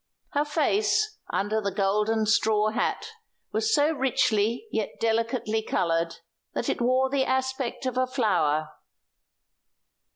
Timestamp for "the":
1.61-1.69, 7.11-7.23